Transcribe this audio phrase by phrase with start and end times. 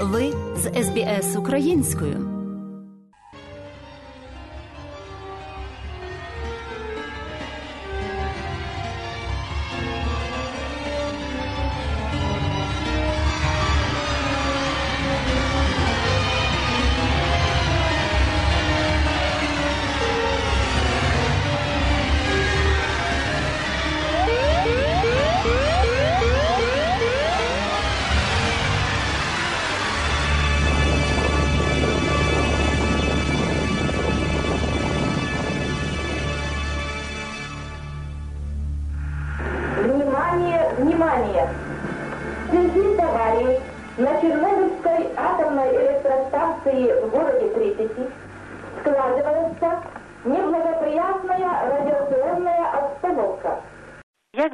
[0.00, 2.43] Ви з СБС українською.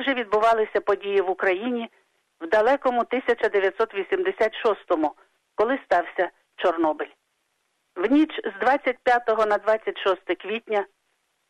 [0.01, 1.91] Як же відбувалися події в Україні
[2.41, 5.15] в далекому 1986-му,
[5.55, 7.11] коли стався Чорнобиль?
[7.97, 10.87] В ніч з 25 на 26 квітня,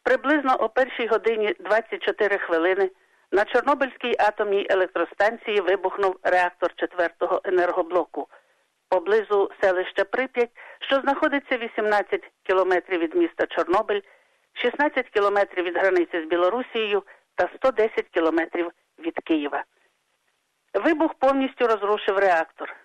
[0.02, 2.90] приблизно о першій годині 24 хвилини,
[3.32, 8.28] на Чорнобильській атомній електростанції вибухнув реактор 4-го енергоблоку
[8.88, 14.00] поблизу селища Прип'ять, що знаходиться 18 кілометрів від міста Чорнобиль,
[14.52, 17.02] 16 кілометрів від границі з Білорусією
[17.34, 19.64] та 110 кілометрів від Києва.
[20.74, 22.76] Вибух повністю розрушив реактор.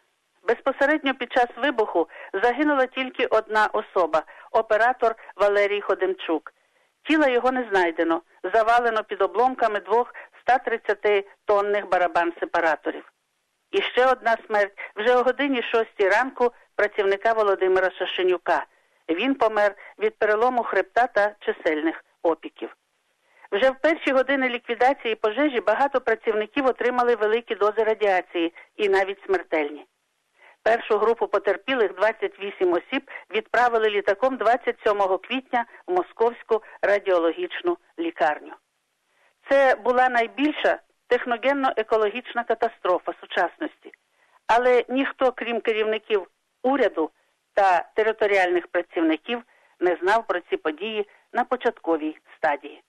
[0.47, 6.53] Безпосередньо під час вибуху загинула тільки одна особа оператор Валерій Ходемчук.
[7.03, 8.21] Тіла його не знайдено,
[8.53, 13.11] завалено під обломками двох 130 тонних барабан сепараторів.
[13.71, 18.65] І ще одна смерть вже о годині 6 ранку працівника Володимира Шашенюка.
[19.09, 22.75] Він помер від перелому хребта та чисельних опіків.
[23.51, 29.85] Вже в перші години ліквідації пожежі багато працівників отримали великі дози радіації і навіть смертельні.
[30.63, 38.53] Першу групу потерпілих 28 осіб відправили літаком 27 квітня в Московську радіологічну лікарню.
[39.49, 43.91] Це була найбільша техногенно-екологічна катастрофа сучасності,
[44.47, 46.27] але ніхто, крім керівників
[46.63, 47.11] уряду
[47.53, 49.43] та територіальних працівників,
[49.79, 52.81] не знав про ці події на початковій стадії.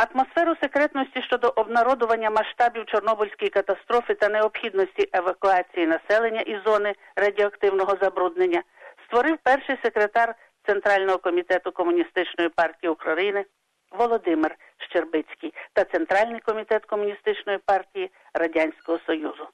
[0.00, 8.62] Атмосферу секретності щодо обнародування масштабів Чорнобильської катастрофи та необхідності евакуації населення із зони радіоактивного забруднення
[9.06, 10.34] створив перший секретар
[10.66, 13.44] Центрального комітету Комуністичної партії України
[13.90, 19.48] Володимир Щербицький та Центральний комітет Комуністичної партії Радянського Союзу.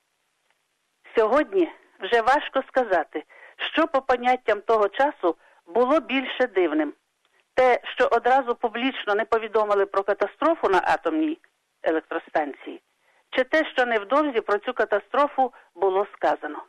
[1.16, 3.24] Сьогодні вже важко сказати,
[3.56, 5.36] що по поняттям того часу
[5.66, 6.92] було більше дивним.
[7.56, 11.38] Те, що одразу публічно не повідомили про катастрофу на атомній
[11.82, 12.82] електростанції,
[13.30, 16.62] чи те, що невдовзі про цю катастрофу було сказано.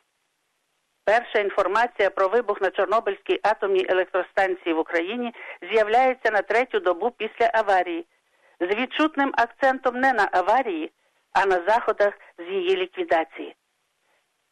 [1.06, 5.34] Перша інформація про вибух на Чорнобильській атомній електростанції в Україні
[5.72, 8.06] з'являється на третю добу після аварії,
[8.60, 10.92] з відчутним акцентом не на аварії,
[11.34, 13.56] а на заходах з її ліквідації.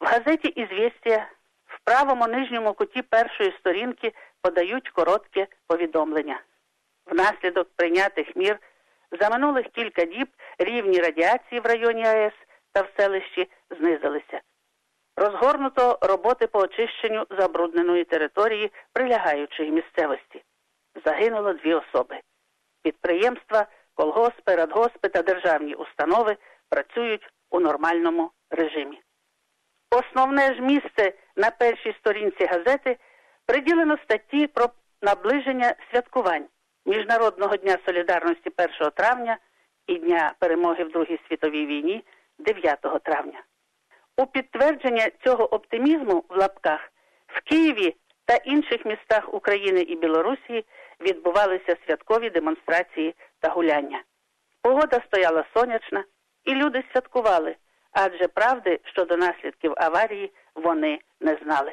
[0.00, 1.28] В газеті «Ізвєстія»
[1.66, 4.12] в правому нижньому куті першої сторінки
[4.46, 6.40] подають коротке повідомлення.
[7.06, 8.58] Внаслідок прийнятих мір
[9.20, 12.32] за минулих кілька діб рівні радіації в районі АЕС
[12.72, 14.40] та в селищі знизилися.
[15.16, 20.42] Розгорнуто роботи по очищенню забрудненої території прилягаючої місцевості.
[21.04, 22.20] Загинуло дві особи.
[22.82, 26.36] Підприємства, колгоспи, радгоспи та державні установи
[26.68, 29.00] працюють у нормальному режимі.
[29.90, 32.96] Основне ж місце на першій сторінці газети
[33.46, 34.68] приділено статті про
[35.02, 36.44] наближення святкувань
[36.86, 39.38] Міжнародного дня солідарності 1 травня
[39.86, 42.04] і Дня перемоги в Другій світовій війні
[42.38, 43.42] 9 травня.
[44.16, 46.80] У підтвердження цього оптимізму в лапках
[47.26, 50.64] в Києві та інших містах України і Білорусі
[51.00, 54.02] відбувалися святкові демонстрації та гуляння.
[54.62, 56.04] Погода стояла сонячна,
[56.44, 57.56] і люди святкували,
[57.92, 61.72] адже правди щодо наслідків аварії вони не знали.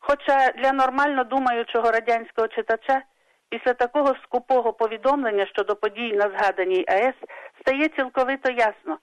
[0.00, 3.02] Хоча для нормально думаючого радянського читача
[3.48, 7.14] після такого скупого повідомлення щодо подій на згаданій АЕС
[7.60, 8.98] стає цілковито ясно.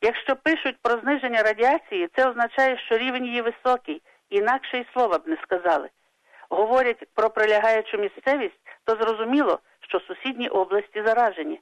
[0.00, 5.28] Якщо пишуть про зниження радіації, це означає, що рівень її високий, інакше й слова б
[5.28, 5.88] не сказали.
[6.50, 11.60] Говорять про прилягаючу місцевість, то зрозуміло, що сусідні області заражені.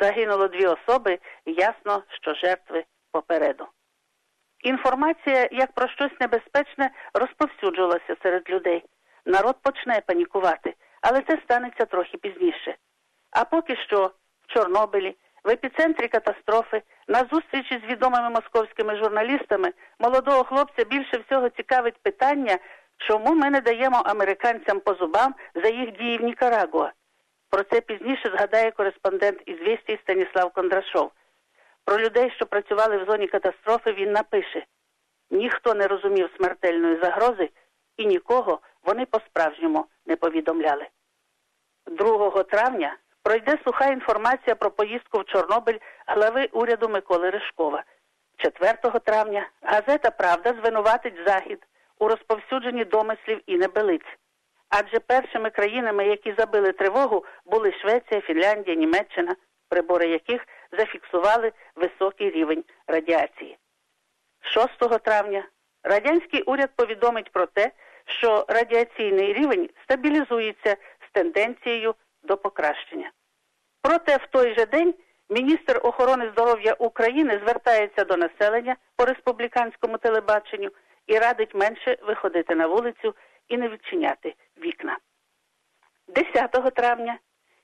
[0.00, 3.66] Загинуло дві особи, ясно, що жертви попереду.
[4.62, 8.84] Інформація, як про щось небезпечне, розповсюджувалася серед людей.
[9.26, 12.76] Народ почне панікувати, але це станеться трохи пізніше.
[13.30, 14.10] А поки що
[14.42, 21.48] в Чорнобилі, В епіцентрі катастрофи на зустрічі з відомими московськими журналістами молодого хлопця більше всього
[21.48, 22.58] цікавить питання,
[22.96, 26.92] чому ми не даємо американцям по зубам за їх дії в Нікарагуа.
[27.50, 31.10] Про це пізніше згадає кореспондент «Ізвістій» Станіслав Кондрашов.
[31.84, 34.66] Про людей, що працювали в зоні катастрофи, він напише:
[35.30, 37.50] ніхто не розумів смертельної загрози
[37.96, 40.86] і нікого вони по-справжньому не повідомляли.
[41.86, 47.84] 2 травня пройде суха інформація про поїздку в Чорнобиль глави уряду Миколи Ришкова.
[48.36, 48.72] 4
[49.04, 51.66] травня газета Правда звинуватить Захід
[51.98, 54.18] у розповсюдженні домислів і небелиць.
[54.68, 59.36] Адже першими країнами, які забили тривогу, були Швеція, Фінляндія, Німеччина,
[59.68, 63.58] прибори яких зафіксували високий рівень радіації.
[64.40, 65.44] 6 травня
[65.82, 67.70] радянський уряд повідомить про те,
[68.04, 70.76] що радіаційний рівень стабілізується
[71.08, 73.10] з тенденцією до покращення.
[73.82, 74.94] Проте в той же день
[75.28, 80.70] міністр охорони здоров'я України звертається до населення по республіканському телебаченню
[81.06, 83.14] і радить менше виходити на вулицю
[83.48, 84.34] і не відчиняти
[84.64, 84.98] вікна.
[86.08, 87.18] 10 травня,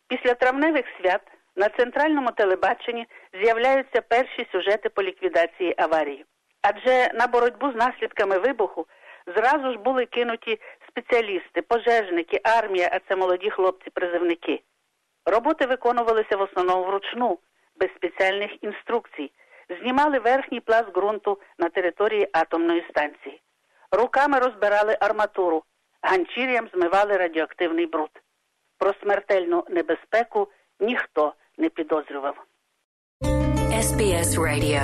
[0.08, 1.22] після травневих свят,
[1.56, 3.06] на центральному телебаченні
[3.42, 6.24] з'являються перші сюжети по ліквідації аварії.
[6.62, 8.86] Адже на боротьбу з наслідками вибуху
[9.36, 14.62] зразу ж були кинуті спеціалісти, пожежники, армія, а це молоді хлопці-призивники.
[15.26, 17.38] Роботи виконувалися в основному вручну,
[17.80, 19.32] без спеціальних інструкцій.
[19.80, 23.40] Знімали верхній пласт ґрунту на території атомної станції.
[23.92, 25.62] Руками розбирали арматуру,
[26.02, 28.10] ганчір'ям змивали радіоактивний бруд.
[28.78, 30.48] Про смертельну небезпеку
[30.80, 32.36] ніхто не підозрював.
[33.72, 34.80] SBS Radio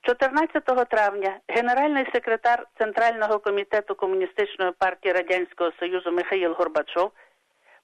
[0.00, 7.12] 14 травня генеральний секретар Центрального комітету Комуністичної партії Радянського Союзу Михаїл Горбачов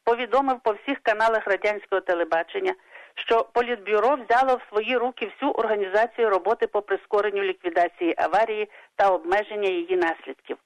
[0.05, 2.75] повідомив по всіх каналах радянського телебачення,
[3.15, 9.69] що Політбюро взяло в свої руки всю організацію роботи по прискоренню ліквідації аварії та обмеження
[9.69, 10.57] її наслідків.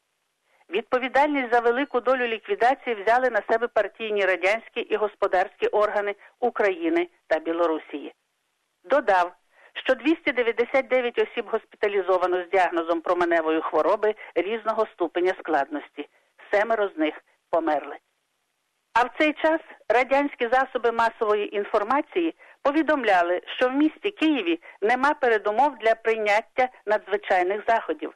[0.72, 7.38] Відповідальність за велику долю ліквідації взяли на себе партійні радянські і господарські органи України та
[7.38, 8.14] Білорусії.
[8.84, 9.32] Додав,
[9.84, 16.08] що 299 осіб госпіталізовано з діагнозом променевої хвороби різного ступеня складності.
[16.52, 17.14] Семеро з них
[17.50, 17.96] померли.
[18.94, 25.78] А в цей час радянські засоби масової інформації повідомляли, що в місті Києві нема передумов
[25.78, 28.14] для прийняття надзвичайних заходів.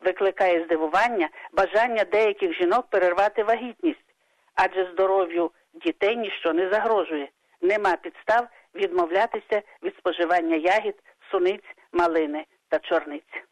[0.00, 4.14] Викликає здивування бажання деяких жінок перервати вагітність,
[4.54, 7.28] адже здоров'ю дітей ніщо не загрожує.
[7.60, 10.94] Нема підстав відмовлятися від споживання ягід,
[11.30, 13.44] суниць, малини та чорниць.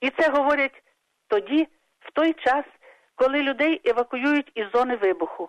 [0.00, 0.82] І це говорять
[1.28, 1.68] тоді,
[2.00, 2.64] в той час,
[3.14, 5.48] коли людей евакуюють із зони вибуху.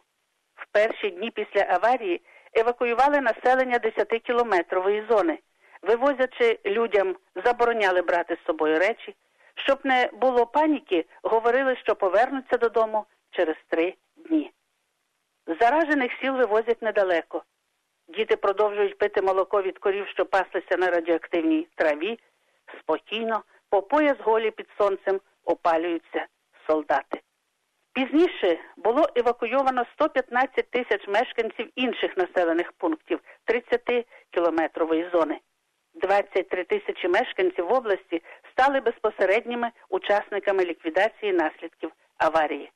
[0.56, 2.22] В перші дні після аварії
[2.54, 5.40] евакуювали населення 10-кілометрової зони,
[5.82, 9.16] вивозячи людям, забороняли брати з собою речі.
[9.64, 14.52] Щоб не було паніки, говорили, що повернуться додому через три дні.
[15.60, 17.44] Заражених сіл вивозять недалеко.
[18.08, 22.20] Діти продовжують пити молоко від корів, що паслися на радіоактивній траві.
[22.80, 26.26] Спокійно, по пояс голі під сонцем опалюються
[26.68, 27.22] солдати.
[27.94, 35.40] Пізніше було евакуйовано 115 тисяч мешканців інших населених пунктів 30-кілометрової зони.
[35.94, 38.22] 23 тисячі мешканців в області
[38.60, 42.72] стали безпосередніми учасниками ліквідації наслідків аварії.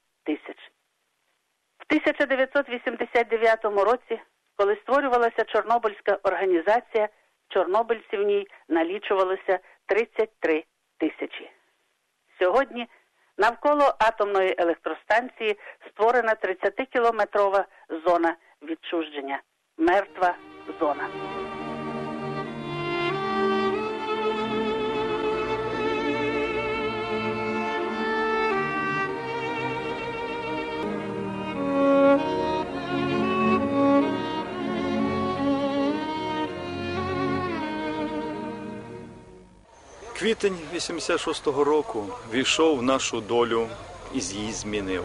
[1.90, 4.20] 1989 році,
[4.56, 7.08] коли створювалася Чорнобильська організація,
[7.48, 10.64] чорнобильців в ній налічувалося 33
[10.98, 11.50] тисячі.
[12.38, 12.86] Сьогодні
[13.38, 15.58] навколо атомної електростанції
[15.90, 17.64] створена 30-кілометрова
[18.06, 19.40] зона відчуження,
[19.78, 20.34] мертва
[20.80, 21.08] зона.
[40.18, 43.66] Квітень 86-го року війшов в нашу долю
[44.14, 45.04] і її змінив.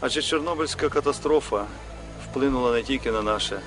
[0.00, 1.66] Адже Чорнобильська катастрофа
[2.24, 3.60] вплинула не тільки на наше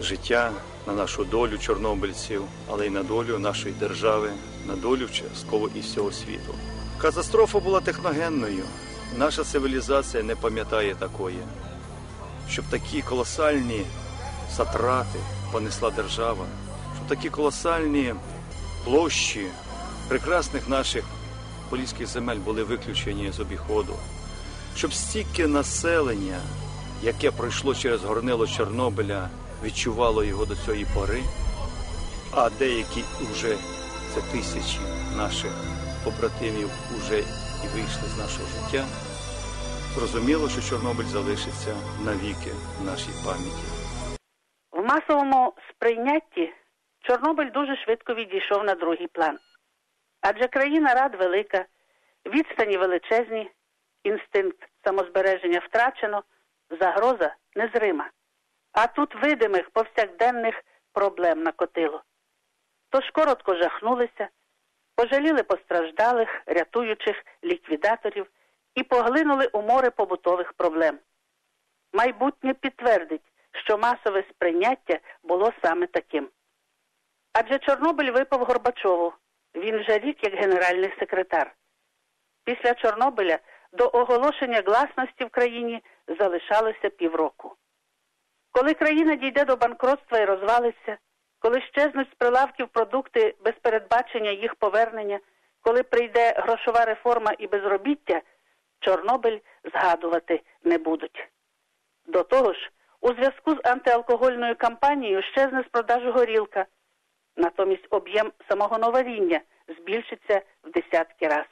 [0.00, 0.52] життя,
[0.86, 4.32] на нашу долю чорнобильців, але й на долю нашої держави,
[4.66, 6.54] на долю частково і всього світу.
[6.98, 8.64] Катастрофа була техногенною.
[9.18, 11.38] Наша цивілізація не пам'ятає такої,
[12.50, 13.86] щоб такі колосальні
[14.56, 15.18] затрати
[15.52, 16.46] понесла держава,
[16.96, 18.14] щоб такі колосальні
[18.86, 19.46] площі
[20.08, 21.04] прекрасних наших
[21.70, 23.92] поліських земель були виключені з обіходу,
[24.76, 26.40] щоб стільки населення,
[27.02, 29.28] яке пройшло через горнило Чорнобиля,
[29.64, 31.22] відчувало його до цієї пори,
[32.32, 33.56] а деякі вже
[34.14, 34.80] це тисячі
[35.16, 35.52] наших
[36.04, 37.18] побратимів уже
[37.64, 38.84] і вийшли з нашого життя.
[39.94, 42.50] Зрозуміло, що Чорнобиль залишиться навіки
[42.80, 43.64] в нашій пам'яті.
[44.72, 46.52] В масовому сприйнятті
[47.06, 49.38] Чорнобиль дуже швидко відійшов на другий план.
[50.20, 51.64] Адже країна рад велика,
[52.26, 53.50] відстані величезні,
[54.04, 56.22] інстинкт самозбереження втрачено,
[56.80, 58.10] загроза незрима.
[58.72, 62.02] А тут видимих повсякденних проблем накотило.
[62.90, 64.28] Тож коротко жахнулися,
[64.94, 68.26] пожаліли постраждалих, рятуючих ліквідаторів
[68.74, 70.98] і поглинули у море побутових проблем.
[71.92, 73.32] Майбутнє підтвердить,
[73.64, 76.28] що масове сприйняття було саме таким.
[77.38, 79.12] Адже Чорнобиль випав Горбачову.
[79.54, 81.54] Він вже рік як генеральний секретар.
[82.44, 83.38] Після Чорнобиля
[83.72, 85.82] до оголошення гласності в країні
[86.18, 87.56] залишалося півроку.
[88.52, 90.98] Коли країна дійде до банкротства і розвалиться,
[91.38, 95.20] коли щезнуть з прилавків продукти без передбачення їх повернення,
[95.60, 98.22] коли прийде грошова реформа і безробіття,
[98.80, 101.28] Чорнобиль згадувати не будуть.
[102.06, 106.66] До того ж, у зв'язку з антиалкогольною кампанією щезне з продажу горілка,
[107.36, 111.46] натомість об'єм самого новаріння збільшиться в десятки раз.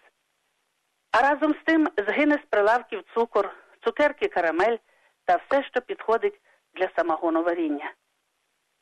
[1.12, 3.50] А разом з тим згине з прилавків цукор,
[3.84, 4.76] цукерки карамель
[5.24, 6.40] та все, що підходить
[6.74, 7.92] для самогоноваріння.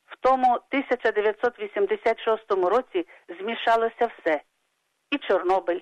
[0.07, 3.07] В тому 1986 році
[3.39, 4.41] змішалося все
[5.11, 5.81] і Чорнобиль,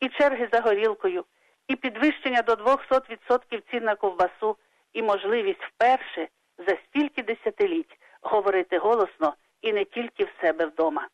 [0.00, 1.24] і черги за горілкою,
[1.68, 4.56] і підвищення до 200% цін на ковбасу,
[4.92, 11.08] і можливість вперше за стільки десятиліть говорити голосно і не тільки в себе вдома.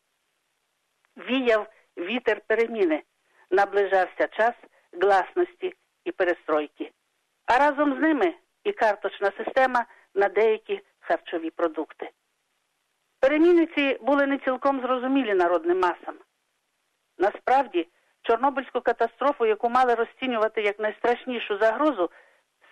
[1.17, 3.03] Віяв вітер переміни,
[3.51, 4.53] наближався час
[4.91, 5.73] гласності
[6.05, 6.91] і перестройки,
[7.45, 8.33] а разом з ними
[8.63, 9.85] і карточна система
[10.15, 12.11] на деякі харчові продукти.
[13.19, 16.15] Переміни ці були не цілком зрозумілі народним масам.
[17.17, 17.87] Насправді,
[18.21, 22.09] Чорнобильську катастрофу, яку мали розцінювати як найстрашнішу загрозу,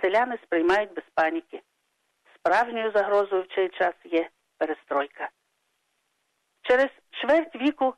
[0.01, 1.61] селяни сприймають без паніки.
[2.35, 5.29] Справжньою загрозою в цей час є перестройка.
[6.61, 7.93] Через чверть віку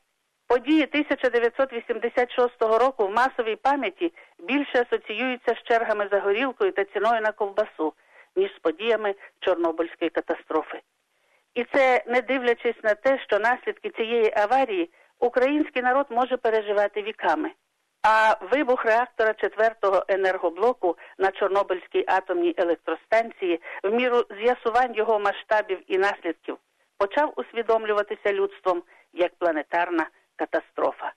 [0.47, 7.31] події 1986 року в масовій пам'яті більше асоціюються з чергами за горілкою та ціною на
[7.31, 7.93] ковбасу,
[8.35, 10.81] ніж з подіями Чорнобильської катастрофи.
[11.55, 14.89] І це не дивлячись на те, що наслідки цієї аварії
[15.19, 17.51] український народ може переживати віками.
[18.01, 25.97] А вибух реактора 4-го енергоблоку на Чорнобильській атомній електростанції в міру з'ясувань його масштабів і
[25.97, 26.57] наслідків
[27.03, 28.83] почав усвідомлюватися людством
[29.13, 31.13] як планетарна катастрофа.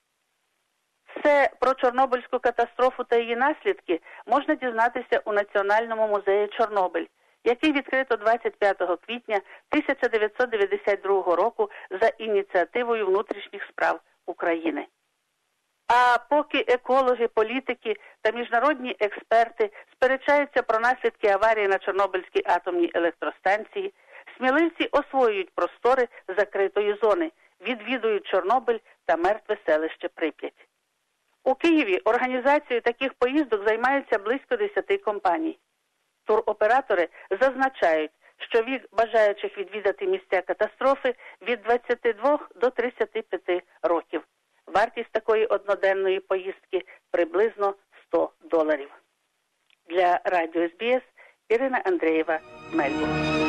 [1.06, 7.06] Все про Чорнобильську катастрофу та її наслідки можна дізнатися у Національному музеї Чорнобиль,
[7.44, 9.40] який відкрито 25 квітня
[9.70, 14.86] 1992 року за ініціативою внутрішніх справ України.
[15.88, 23.94] А поки екологи, політики та міжнародні експерти сперечаються про наслідки аварії на Чорнобильській атомній електростанції,
[24.36, 30.68] сміливці освоюють простори закритої зони, відвідують Чорнобиль та мертве селище Прип'ять.
[31.44, 35.58] У Києві організацією таких поїздок займаються близько 10 компаній.
[36.24, 37.08] Туроператори
[37.40, 44.22] зазначають, що вік бажаючих відвідати місця катастрофи від 22 до 35 років.
[44.66, 47.74] Вартість такої одноденної поїздки приблизно
[48.06, 48.90] 100 доларів.
[49.88, 51.02] Для радіо СБС
[51.48, 52.40] Ірина Андрієва
[52.72, 53.45] Мельбурн.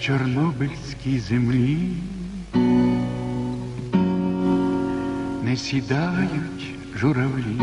[0.00, 1.78] Чорнобильській землі
[5.42, 7.60] не сідають журавлі.